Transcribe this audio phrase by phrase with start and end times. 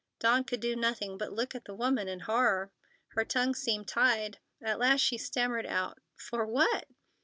[0.17, 2.71] Dawn could do nothing but look at the woman in horror.
[3.09, 4.39] Her tongue seemed tied.
[4.59, 6.85] At last she stammered out: "For what?"